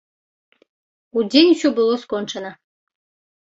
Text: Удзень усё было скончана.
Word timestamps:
Удзень 1.17 1.51
усё 1.51 1.67
было 1.81 1.93
скончана. 2.05 2.51